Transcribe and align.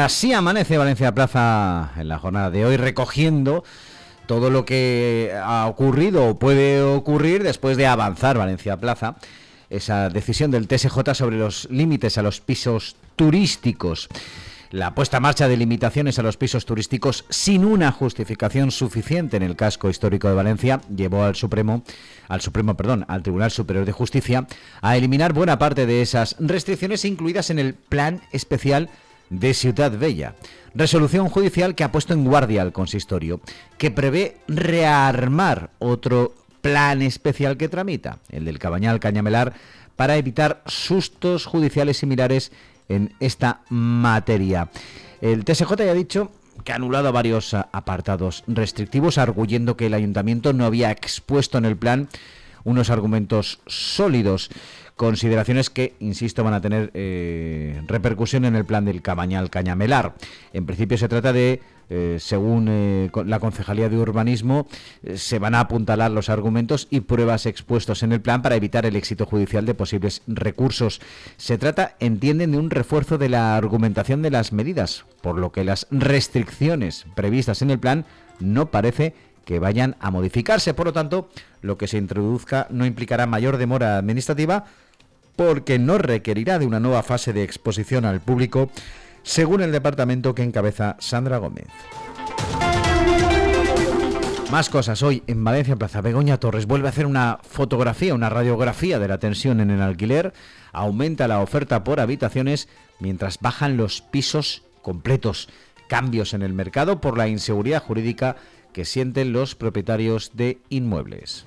así 0.00 0.32
amanece 0.32 0.78
Valencia 0.78 1.14
Plaza 1.14 1.92
en 1.96 2.08
la 2.08 2.18
jornada 2.18 2.50
de 2.50 2.64
hoy, 2.64 2.76
recogiendo 2.76 3.64
todo 4.26 4.50
lo 4.50 4.64
que 4.64 5.32
ha 5.42 5.66
ocurrido 5.66 6.28
o 6.28 6.38
puede 6.38 6.82
ocurrir 6.82 7.42
después 7.42 7.76
de 7.76 7.86
avanzar 7.86 8.38
Valencia 8.38 8.76
Plaza, 8.76 9.16
esa 9.68 10.08
decisión 10.08 10.50
del 10.50 10.68
TSJ 10.68 11.14
sobre 11.14 11.38
los 11.38 11.68
límites 11.70 12.18
a 12.18 12.22
los 12.22 12.40
pisos 12.40 12.96
turísticos. 13.16 14.08
La 14.70 14.94
puesta 14.94 15.16
en 15.16 15.24
marcha 15.24 15.48
de 15.48 15.56
limitaciones 15.56 16.20
a 16.20 16.22
los 16.22 16.36
pisos 16.36 16.64
turísticos 16.64 17.24
sin 17.28 17.64
una 17.64 17.90
justificación 17.90 18.70
suficiente 18.70 19.36
en 19.36 19.42
el 19.42 19.56
casco 19.56 19.90
histórico 19.90 20.28
de 20.28 20.34
Valencia 20.34 20.80
llevó 20.94 21.24
al 21.24 21.34
Supremo, 21.34 21.82
al 22.28 22.40
Supremo, 22.40 22.76
perdón, 22.76 23.04
al 23.08 23.22
Tribunal 23.22 23.50
Superior 23.50 23.84
de 23.84 23.90
Justicia 23.90 24.46
a 24.80 24.96
eliminar 24.96 25.32
buena 25.32 25.58
parte 25.58 25.86
de 25.86 26.02
esas 26.02 26.36
restricciones 26.38 27.04
incluidas 27.04 27.50
en 27.50 27.58
el 27.58 27.74
Plan 27.74 28.20
Especial 28.30 28.90
de 29.30 29.54
Ciudad 29.54 29.96
Bella. 29.96 30.34
Resolución 30.74 31.28
judicial 31.28 31.74
que 31.74 31.84
ha 31.84 31.92
puesto 31.92 32.12
en 32.12 32.24
guardia 32.24 32.62
al 32.62 32.72
consistorio, 32.72 33.40
que 33.78 33.90
prevé 33.90 34.36
rearmar 34.46 35.70
otro 35.78 36.34
plan 36.60 37.00
especial 37.02 37.56
que 37.56 37.68
tramita, 37.68 38.18
el 38.28 38.44
del 38.44 38.58
Cabañal 38.58 39.00
Cañamelar, 39.00 39.54
para 39.96 40.16
evitar 40.16 40.62
sustos 40.66 41.46
judiciales 41.46 41.96
similares 41.96 42.52
en 42.88 43.14
esta 43.20 43.62
materia. 43.68 44.70
El 45.20 45.44
TSJ 45.44 45.76
ya 45.76 45.90
ha 45.90 45.94
dicho 45.94 46.30
que 46.64 46.72
ha 46.72 46.76
anulado 46.76 47.12
varios 47.12 47.54
apartados 47.54 48.44
restrictivos, 48.46 49.18
arguyendo 49.18 49.76
que 49.76 49.86
el 49.86 49.94
ayuntamiento 49.94 50.52
no 50.52 50.66
había 50.66 50.90
expuesto 50.90 51.58
en 51.58 51.64
el 51.64 51.76
plan 51.76 52.08
unos 52.64 52.90
argumentos 52.90 53.60
sólidos. 53.66 54.50
Consideraciones 54.96 55.70
que, 55.70 55.94
insisto, 55.98 56.44
van 56.44 56.52
a 56.52 56.60
tener 56.60 56.90
eh, 56.92 57.80
repercusión 57.86 58.44
en 58.44 58.54
el 58.54 58.66
plan 58.66 58.84
del 58.84 59.00
Cabañal 59.00 59.48
Cañamelar. 59.48 60.14
En 60.52 60.66
principio 60.66 60.98
se 60.98 61.08
trata 61.08 61.32
de, 61.32 61.62
eh, 61.88 62.18
según 62.20 62.66
eh, 62.68 63.10
la 63.24 63.40
Concejalía 63.40 63.88
de 63.88 63.96
Urbanismo, 63.96 64.66
se 65.14 65.38
van 65.38 65.54
a 65.54 65.60
apuntalar 65.60 66.10
los 66.10 66.28
argumentos 66.28 66.86
y 66.90 67.00
pruebas 67.00 67.46
expuestos 67.46 68.02
en 68.02 68.12
el 68.12 68.20
plan 68.20 68.42
para 68.42 68.56
evitar 68.56 68.84
el 68.84 68.94
éxito 68.94 69.24
judicial 69.24 69.64
de 69.64 69.72
posibles 69.72 70.20
recursos. 70.26 71.00
Se 71.38 71.56
trata, 71.56 71.96
entienden, 71.98 72.52
de 72.52 72.58
un 72.58 72.68
refuerzo 72.68 73.16
de 73.16 73.30
la 73.30 73.56
argumentación 73.56 74.20
de 74.20 74.30
las 74.30 74.52
medidas, 74.52 75.06
por 75.22 75.38
lo 75.38 75.50
que 75.50 75.64
las 75.64 75.86
restricciones 75.90 77.06
previstas 77.14 77.62
en 77.62 77.70
el 77.70 77.78
plan 77.78 78.04
no 78.38 78.70
parece 78.70 79.14
que 79.44 79.58
vayan 79.58 79.96
a 80.00 80.10
modificarse. 80.10 80.74
Por 80.74 80.86
lo 80.86 80.92
tanto, 80.92 81.28
lo 81.62 81.78
que 81.78 81.86
se 81.86 81.98
introduzca 81.98 82.66
no 82.70 82.86
implicará 82.86 83.26
mayor 83.26 83.56
demora 83.56 83.98
administrativa, 83.98 84.64
porque 85.36 85.78
no 85.78 85.98
requerirá 85.98 86.58
de 86.58 86.66
una 86.66 86.80
nueva 86.80 87.02
fase 87.02 87.32
de 87.32 87.42
exposición 87.42 88.04
al 88.04 88.20
público, 88.20 88.70
según 89.22 89.62
el 89.62 89.72
departamento 89.72 90.34
que 90.34 90.42
encabeza 90.42 90.96
Sandra 90.98 91.38
Gómez. 91.38 91.66
Más 94.50 94.68
cosas. 94.68 95.00
Hoy 95.04 95.22
en 95.28 95.44
Valencia, 95.44 95.76
Plaza 95.76 96.00
Begoña 96.00 96.40
Torres 96.40 96.66
vuelve 96.66 96.88
a 96.88 96.90
hacer 96.90 97.06
una 97.06 97.38
fotografía, 97.42 98.14
una 98.14 98.28
radiografía 98.28 98.98
de 98.98 99.06
la 99.06 99.18
tensión 99.18 99.60
en 99.60 99.70
el 99.70 99.80
alquiler. 99.80 100.32
Aumenta 100.72 101.28
la 101.28 101.40
oferta 101.40 101.84
por 101.84 102.00
habitaciones 102.00 102.68
mientras 102.98 103.38
bajan 103.38 103.76
los 103.76 104.02
pisos 104.02 104.64
completos. 104.82 105.48
Cambios 105.86 106.34
en 106.34 106.42
el 106.42 106.52
mercado 106.52 107.00
por 107.00 107.16
la 107.16 107.28
inseguridad 107.28 107.80
jurídica 107.82 108.36
que 108.72 108.84
sienten 108.84 109.32
los 109.32 109.54
propietarios 109.54 110.32
de 110.34 110.58
inmuebles. 110.68 111.46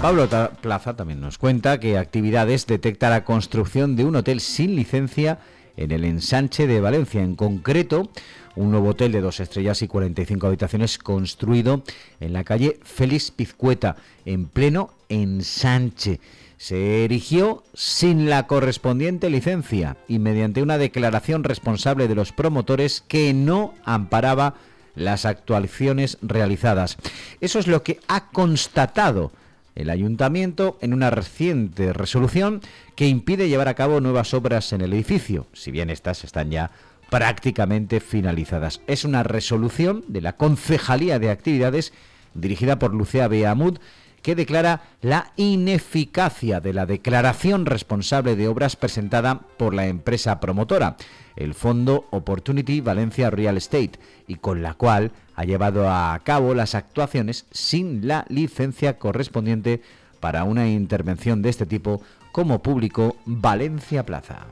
Pablo 0.00 0.28
Plaza 0.60 0.96
también 0.96 1.20
nos 1.20 1.38
cuenta 1.38 1.80
que 1.80 1.96
actividades 1.96 2.66
detecta 2.66 3.08
la 3.08 3.24
construcción 3.24 3.96
de 3.96 4.04
un 4.04 4.16
hotel 4.16 4.40
sin 4.40 4.76
licencia 4.76 5.38
en 5.76 5.92
el 5.92 6.04
ensanche 6.04 6.66
de 6.66 6.80
Valencia. 6.80 7.22
En 7.22 7.36
concreto, 7.36 8.10
un 8.54 8.70
nuevo 8.70 8.90
hotel 8.90 9.12
de 9.12 9.20
dos 9.20 9.40
estrellas 9.40 9.80
y 9.82 9.88
45 9.88 10.46
habitaciones 10.46 10.98
construido 10.98 11.82
en 12.20 12.32
la 12.32 12.44
calle 12.44 12.78
Félix 12.82 13.30
Pizcueta, 13.30 13.96
en 14.24 14.46
pleno 14.46 14.90
ensanche. 15.08 16.20
Se 16.56 17.04
erigió 17.04 17.64
sin 17.74 18.28
la 18.28 18.46
correspondiente 18.46 19.28
licencia 19.28 19.96
y 20.06 20.18
mediante 20.18 20.62
una 20.62 20.78
declaración 20.78 21.44
responsable 21.44 22.08
de 22.08 22.14
los 22.14 22.32
promotores 22.32 23.02
que 23.08 23.34
no 23.34 23.74
amparaba 23.84 24.54
las 24.94 25.24
actuaciones 25.24 26.18
realizadas. 26.22 26.96
Eso 27.40 27.58
es 27.58 27.66
lo 27.66 27.82
que 27.82 28.00
ha 28.08 28.28
constatado 28.30 29.32
el 29.74 29.90
ayuntamiento 29.90 30.78
en 30.80 30.94
una 30.94 31.10
reciente 31.10 31.92
resolución 31.92 32.60
que 32.94 33.08
impide 33.08 33.48
llevar 33.48 33.68
a 33.68 33.74
cabo 33.74 34.00
nuevas 34.00 34.32
obras 34.34 34.72
en 34.72 34.80
el 34.80 34.92
edificio, 34.92 35.46
si 35.52 35.70
bien 35.70 35.90
estas 35.90 36.24
están 36.24 36.50
ya 36.50 36.70
prácticamente 37.10 38.00
finalizadas. 38.00 38.80
Es 38.86 39.04
una 39.04 39.22
resolución 39.22 40.04
de 40.08 40.20
la 40.20 40.36
Concejalía 40.36 41.18
de 41.18 41.30
Actividades 41.30 41.92
dirigida 42.34 42.78
por 42.78 42.94
Lucía 42.94 43.28
Beamud 43.28 43.78
que 44.24 44.34
declara 44.34 44.80
la 45.02 45.32
ineficacia 45.36 46.58
de 46.58 46.72
la 46.72 46.86
declaración 46.86 47.66
responsable 47.66 48.36
de 48.36 48.48
obras 48.48 48.74
presentada 48.74 49.40
por 49.58 49.74
la 49.74 49.86
empresa 49.86 50.40
promotora, 50.40 50.96
el 51.36 51.52
Fondo 51.52 52.06
Opportunity 52.10 52.80
Valencia 52.80 53.28
Real 53.28 53.58
Estate, 53.58 54.00
y 54.26 54.36
con 54.36 54.62
la 54.62 54.72
cual 54.74 55.12
ha 55.36 55.44
llevado 55.44 55.90
a 55.90 56.18
cabo 56.24 56.54
las 56.54 56.74
actuaciones 56.74 57.44
sin 57.50 58.08
la 58.08 58.24
licencia 58.30 58.98
correspondiente 58.98 59.82
para 60.20 60.44
una 60.44 60.70
intervención 60.70 61.42
de 61.42 61.50
este 61.50 61.66
tipo 61.66 62.00
como 62.32 62.62
público 62.62 63.16
Valencia 63.26 64.06
Plaza. 64.06 64.46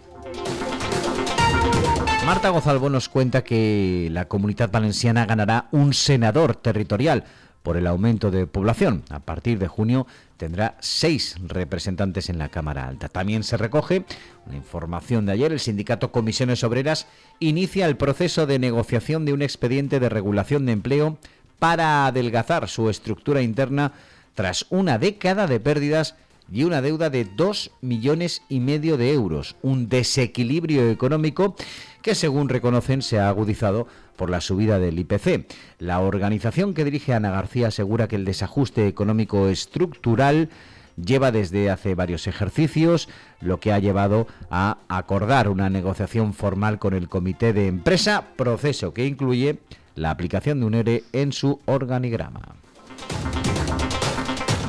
Marta 2.27 2.50
Gozalvo 2.50 2.91
nos 2.91 3.09
cuenta 3.09 3.43
que 3.43 4.09
la 4.12 4.28
comunidad 4.28 4.71
valenciana 4.71 5.25
ganará 5.25 5.69
un 5.72 5.94
senador 5.94 6.56
territorial 6.56 7.25
por 7.62 7.77
el 7.77 7.87
aumento 7.87 8.31
de 8.31 8.47
población. 8.47 9.05
A 9.11 9.21
partir 9.21 9.59
de 9.59 9.69
junio 9.69 10.06
tendrá 10.37 10.77
seis 10.81 11.37
representantes 11.47 12.28
en 12.28 12.39
la 12.39 12.49
Cámara 12.49 12.87
Alta. 12.87 13.09
También 13.09 13.45
se 13.45 13.56
recoge 13.56 14.05
una 14.47 14.56
información 14.56 15.27
de 15.27 15.33
ayer. 15.33 15.53
El 15.53 15.61
sindicato 15.61 16.12
Comisiones 16.12 16.65
Obreras 16.65 17.06
inicia 17.39 17.87
el 17.87 17.97
proceso 17.97 18.47
de 18.47 18.59
negociación 18.59 19.25
de 19.25 19.33
un 19.33 19.43
expediente 19.43 20.00
de 20.00 20.09
regulación 20.09 20.67
de 20.67 20.73
empleo 20.73 21.19
para 21.59 22.06
adelgazar 22.06 22.69
su 22.69 22.91
estructura 22.91 23.43
interna 23.43 23.93
tras 24.34 24.67
una 24.71 24.99
década 24.99 25.47
de 25.47 25.61
pérdidas 25.61 26.17
y 26.53 26.65
una 26.65 26.83
deuda 26.83 27.09
de 27.09 27.25
2 27.25 27.71
millones 27.81 28.43
y 28.49 28.61
medio 28.61 28.99
de 28.99 29.13
euros, 29.13 29.57
un 29.63 29.89
desequilibrio 29.89 30.91
económico 30.91 31.57
que 32.03 32.15
según 32.15 32.51
reconocen 32.51 33.01
se 33.01 33.19
ha 33.19 33.29
agudizado 33.29 33.87
por 34.17 34.29
la 34.29 34.43
subida 34.43 34.79
del 34.79 34.99
IPC. 34.99 35.47
La 35.79 36.01
organización 36.01 36.75
que 36.75 36.85
dirige 36.85 37.15
Ana 37.15 37.31
García 37.31 37.69
asegura 37.69 38.07
que 38.07 38.17
el 38.17 38.27
desajuste 38.27 38.87
económico 38.87 39.49
estructural 39.49 40.51
lleva 41.03 41.33
desde 41.33 41.71
hace 41.71 41.95
varios 41.95 42.27
ejercicios, 42.27 43.09
lo 43.41 43.59
que 43.59 43.73
ha 43.73 43.79
llevado 43.79 44.27
a 44.51 44.77
acordar 44.89 45.49
una 45.49 45.71
negociación 45.71 46.35
formal 46.35 46.79
con 46.79 46.93
el 46.93 47.09
comité 47.09 47.55
de 47.55 47.67
empresa, 47.67 48.27
proceso 48.37 48.93
que 48.93 49.07
incluye 49.07 49.59
la 49.95 50.11
aplicación 50.11 50.61
de 50.61 50.67
un 50.67 50.75
ERE 50.75 51.05
en 51.12 51.33
su 51.33 51.61
organigrama. 51.65 52.62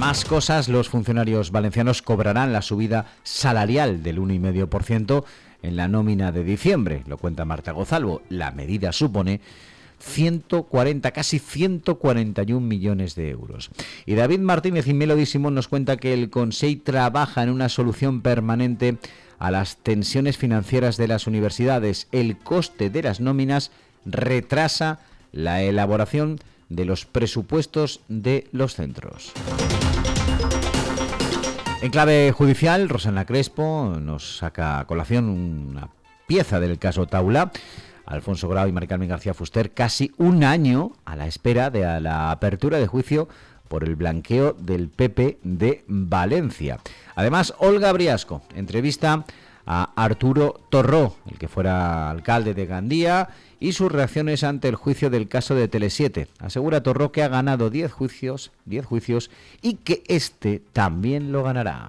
Más 0.06 0.25
cosas, 0.25 0.68
los 0.68 0.90
funcionarios 0.90 1.52
valencianos 1.52 2.02
cobrarán 2.02 2.52
la 2.52 2.62
subida 2.62 3.06
salarial 3.24 4.03
del 4.03 4.19
1,5% 4.19 5.24
en 5.62 5.78
la 5.78 5.88
nómina 5.88 6.34
de 6.34 6.44
diciembre, 6.44 7.03
lo 7.08 7.18
cuenta 7.18 7.46
Marta 7.46 7.72
Gozalvo. 7.72 8.22
La 8.28 8.52
medida 8.52 8.92
supone 8.92 9.40
140, 10.00 11.09
casi 11.12 11.40
141 11.40 12.59
millones 12.59 13.16
de 13.16 13.30
euros. 13.30 13.69
Y 14.06 14.16
David 14.16 14.39
Martínez 14.39 14.88
y 14.88 14.94
Melody 14.94 15.25
Simón 15.25 15.56
nos 15.56 15.69
cuenta 15.69 15.95
que 15.95 16.13
el 16.13 16.30
Consejo 16.30 16.81
trabaja 16.83 17.42
en 17.42 17.50
una 17.50 17.69
solución 17.69 18.19
permanente 18.22 18.98
a 19.39 19.51
las 19.51 19.78
tensiones 19.78 20.36
financieras 20.38 20.98
de 20.98 21.07
las 21.07 21.28
universidades. 21.28 22.10
El 22.12 22.38
coste 22.38 22.89
de 22.89 23.04
las 23.04 23.22
nóminas 23.22 23.72
retrasa 24.04 25.00
la 25.31 25.63
elaboración 25.63 26.42
de 26.68 26.86
los 26.86 27.06
presupuestos 27.06 28.01
de 28.10 28.48
los 28.51 28.75
centros. 28.75 29.31
En 31.83 31.91
clave 31.91 32.31
judicial, 32.31 32.88
Rosana 32.88 33.25
Crespo 33.25 33.97
nos 34.00 34.38
saca 34.38 34.80
a 34.80 34.88
colación 34.88 35.27
una 35.27 35.89
pieza 36.27 36.62
del 36.62 36.80
caso 36.80 37.07
Taula. 37.07 37.51
Alfonso 38.06 38.47
Grau 38.47 38.69
y 38.69 38.71
Maricarmen 38.71 39.09
García 39.09 39.33
Fuster 39.33 39.71
casi 39.71 40.13
un 40.18 40.45
año 40.45 40.94
a 41.03 41.18
la 41.18 41.27
espera 41.27 41.69
de 41.71 42.00
la 42.00 42.31
apertura 42.31 42.77
de 42.77 42.88
juicio 42.88 43.27
por 43.68 43.83
el 43.83 43.97
blanqueo 43.97 44.53
del 44.53 44.88
PP 44.88 45.39
de 45.44 45.83
Valencia. 45.89 46.80
Además, 47.15 47.53
Olga 47.57 47.91
Briasco 47.91 48.44
entrevista 48.56 49.25
a 49.65 49.92
Arturo 49.95 50.60
Torró, 50.69 51.15
el 51.30 51.38
que 51.38 51.48
fuera 51.48 52.10
alcalde 52.10 52.54
de 52.54 52.65
Gandía, 52.65 53.30
y 53.60 53.74
sus 53.74 53.92
reacciones 53.92 54.44
ante 54.44 54.68
el 54.68 54.75
juicio 54.75 55.10
del 55.10 55.27
caso 55.27 55.56
de 55.56 55.69
Tele7. 55.69 56.27
Asegura 56.39 56.83
Torró 56.83 57.12
que 57.12 57.24
ha 57.24 57.30
ganado 57.30 57.69
10 57.69 57.92
juicios, 57.92 58.51
10 58.65 58.86
juicios 58.86 59.31
y 59.62 59.75
que 59.75 60.04
este 60.07 60.62
también 60.74 61.31
lo 61.31 61.44
ganará. 61.44 61.88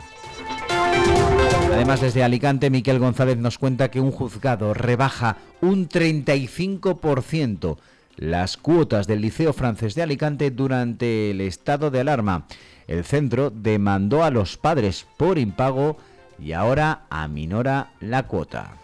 Además, 1.72 2.00
desde 2.00 2.22
Alicante, 2.22 2.70
Miquel 2.70 3.00
González 3.00 3.38
nos 3.38 3.58
cuenta 3.58 3.90
que 3.90 4.00
un 4.00 4.12
juzgado 4.12 4.74
rebaja 4.74 5.38
un 5.60 5.88
35% 5.88 7.76
las 8.16 8.56
cuotas 8.56 9.08
del 9.08 9.20
Liceo 9.20 9.52
Francés 9.52 9.96
de 9.96 10.02
Alicante 10.02 10.52
durante 10.52 11.32
el 11.32 11.40
estado 11.40 11.90
de 11.90 12.00
alarma. 12.00 12.46
El 12.86 13.04
centro 13.04 13.50
demandó 13.50 14.22
a 14.22 14.30
los 14.30 14.56
padres 14.56 15.06
por 15.16 15.38
impago 15.38 15.96
y 16.38 16.52
ahora 16.52 17.06
aminora 17.10 17.92
la 18.00 18.24
cuota. 18.24 18.76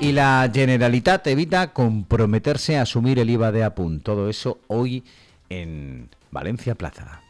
Y 0.00 0.12
la 0.12 0.48
Generalitat 0.52 1.26
evita 1.26 1.72
comprometerse 1.72 2.78
a 2.78 2.82
asumir 2.82 3.18
el 3.18 3.30
IVA 3.30 3.50
de 3.50 3.64
Apun. 3.64 4.00
Todo 4.00 4.28
eso 4.28 4.60
hoy 4.68 5.02
en 5.48 6.08
Valencia 6.30 6.74
Plaza. 6.76 7.22